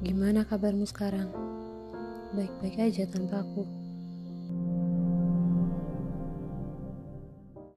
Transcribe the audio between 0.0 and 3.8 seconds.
Gimana kabarmu sekarang? Baik-baik aja tanpa aku.